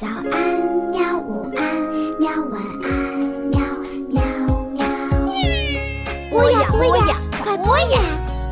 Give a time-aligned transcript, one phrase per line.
[0.00, 0.24] 早安
[0.90, 1.62] 喵，午安
[2.18, 2.90] 喵，晚安
[3.50, 3.60] 喵
[4.08, 4.22] 喵
[4.72, 4.82] 喵。
[6.30, 8.00] 播呀播呀，快播呀！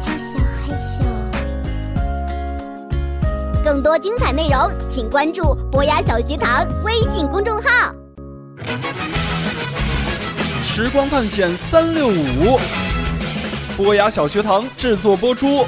[0.05, 1.03] 害羞害羞。
[3.65, 7.95] 更多精彩内容，请关注博雅小学堂微信公众号。
[10.63, 12.61] 时光探险三六五，
[13.75, 15.67] 博雅小学堂制作播出。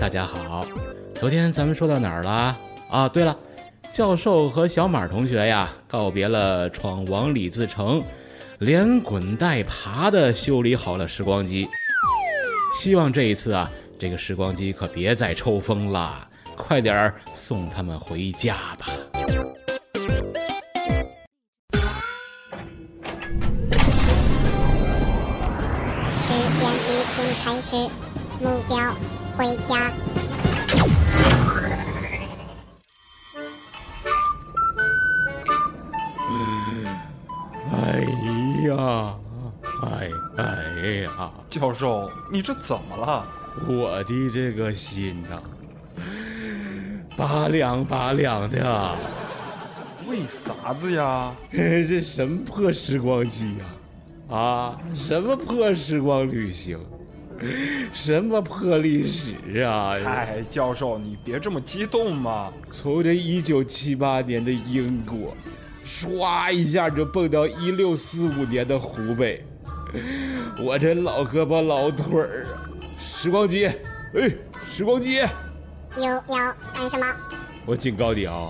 [0.00, 0.60] 大家好！
[1.14, 2.56] 昨天咱们说到哪儿了？
[2.90, 3.36] 啊，对了，
[3.92, 8.02] 教授和小马同学呀，告别了闯王李自成，
[8.58, 11.68] 连滚带爬的修理好了时光机。
[12.76, 18.86] 希望这一次啊，这个时光机可别再抽风了，快点儿送他们回家吧。
[26.16, 27.76] 时间已经开始，
[28.40, 28.76] 目标
[29.38, 29.92] 回家。
[37.72, 38.02] 哎
[38.66, 39.14] 呀，
[39.84, 40.44] 哎哎
[41.04, 43.24] 呀，教授，你这怎么了？
[43.68, 45.40] 我的这个心呐、
[47.16, 48.96] 拔凉拔凉的。
[50.08, 51.32] 为啥子呀？
[51.52, 54.78] 这什么破时光机呀、啊？
[54.92, 56.76] 什么破时光旅行？
[57.94, 59.94] 什么破历史啊？
[60.04, 62.52] 哎，教授，你别这么激动嘛。
[62.70, 65.36] 从这一九七八年的英国，
[65.86, 69.44] 唰一下就蹦到一六四五年的湖北，
[70.64, 72.66] 我这老胳膊老腿儿啊！
[73.00, 74.30] 时光机，哎，
[74.70, 75.20] 时光机，
[75.96, 76.20] 你要
[76.74, 77.06] 干什么？
[77.66, 78.48] 我警告你啊，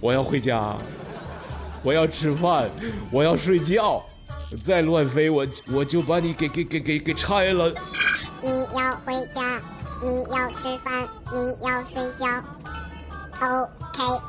[0.00, 0.76] 我要回家，
[1.82, 2.68] 我要吃饭，
[3.10, 4.02] 我要睡觉，
[4.62, 7.72] 再乱飞我我就把你给给给给给拆了。
[8.42, 9.60] 你要回家，
[10.02, 12.26] 你要吃饭，你要睡觉。
[13.40, 14.22] OK，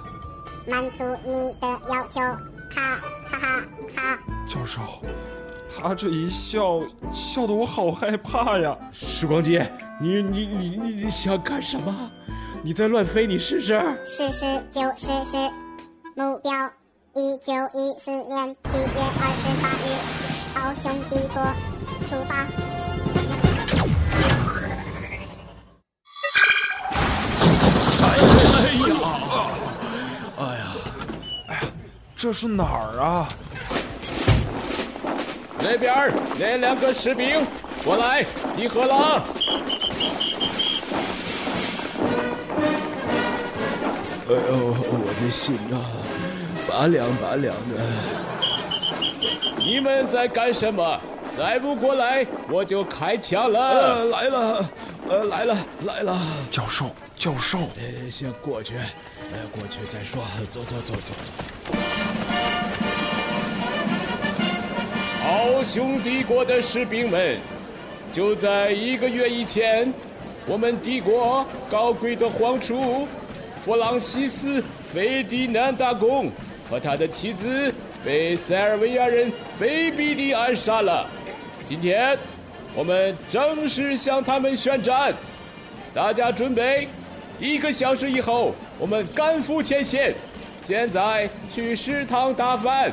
[0.68, 2.22] 满足你的要求。
[2.70, 2.98] 哈
[3.30, 3.62] 哈哈
[3.96, 4.20] 哈！
[4.48, 4.82] 教授，
[5.76, 6.82] 他这一笑，
[7.14, 8.78] 笑得我好害怕呀。
[8.92, 9.60] 时光机，
[10.02, 12.12] 你你你你你想干什么？
[12.64, 13.80] 你再乱飞，你试试。
[14.06, 15.38] 试试就试试，
[16.16, 16.52] 目标
[17.20, 19.86] 一九一四年七月二十八日，
[20.54, 21.42] 奥匈帝国
[22.06, 22.46] 出发。
[28.04, 28.30] 哎呀，
[30.38, 30.62] 哎呀，
[31.48, 31.60] 哎呀
[32.16, 33.28] 这是哪儿啊？
[35.58, 37.44] 那边儿那两个士兵
[37.84, 38.24] 过来
[38.56, 39.24] 集合了。
[44.30, 45.82] 哎呦，我的心呐、
[46.68, 47.82] 拔凉拔凉的。
[49.58, 51.00] 你们在干什么？
[51.38, 53.60] 再不过来，我就开枪了。
[53.60, 54.70] 呃，来了，
[55.10, 56.20] 呃，来了，来了。
[56.50, 60.24] 教授，教授，呃，先过去，呃，过去再说。
[60.52, 61.78] 走走走走走。
[65.26, 67.38] 奥匈帝国的士兵们，
[68.12, 69.94] 就在一个月以前，
[70.46, 73.08] 我们帝国高贵的皇储
[73.64, 74.62] 弗朗西斯·
[74.94, 76.32] 费迪南大公
[76.70, 77.74] 和他的妻子
[78.04, 81.06] 被塞尔维亚人卑鄙地暗杀了。
[81.68, 82.18] 今天，
[82.76, 85.14] 我们正式向他们宣战。
[85.94, 86.88] 大家准备，
[87.40, 90.14] 一个小时以后，我们赶赴前线。
[90.66, 92.92] 现在去食堂打饭，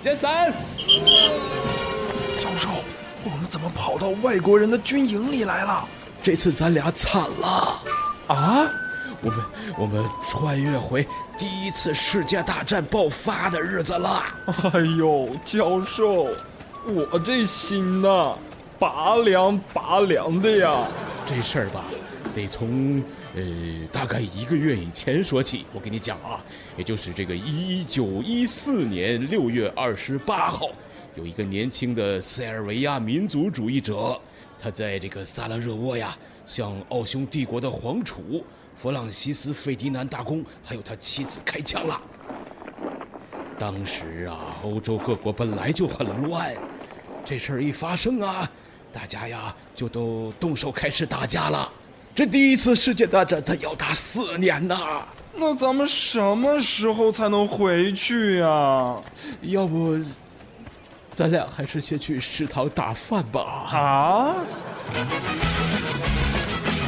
[0.00, 0.52] 解散。
[2.40, 2.68] 教授，
[3.24, 5.84] 我们怎么跑到外国人的军营里来了？
[6.22, 7.82] 这次咱俩惨了，
[8.28, 8.70] 啊？
[9.22, 9.44] 我们
[9.78, 11.06] 我们穿越回
[11.38, 14.22] 第一次世界大战爆发的日子了。
[14.72, 16.28] 哎呦，教授，
[16.86, 18.36] 我这心呐，
[18.78, 20.86] 拔凉拔凉的呀。
[21.26, 21.84] 这事儿吧，
[22.34, 23.02] 得从
[23.34, 23.42] 呃
[23.90, 25.64] 大概一个月以前说起。
[25.72, 26.38] 我跟你讲啊，
[26.76, 30.68] 也就是这个一九一四年六月二十八号，
[31.14, 34.20] 有一个年轻的塞尔维亚民族主义者，
[34.62, 36.16] 他在这个萨拉热窝呀，
[36.46, 38.44] 向奥匈帝国的皇储
[38.76, 42.00] 弗朗西斯·费迪南大公还有他妻子开枪了。
[43.58, 46.54] 当时啊，欧洲各国本来就很乱，
[47.24, 48.48] 这事儿一发生啊，
[48.92, 51.70] 大家呀就都动手开始打架了。
[52.14, 54.78] 这第一次世界大战，它要打四年呢！
[55.34, 58.96] 那咱们什么时候才能回去呀？
[59.42, 59.98] 要不，
[61.14, 63.40] 咱俩还是先去食堂打饭吧。
[63.40, 64.34] 啊？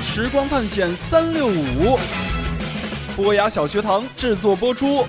[0.03, 1.99] 时光探险三六五，
[3.17, 5.05] 博雅小学堂制作播出。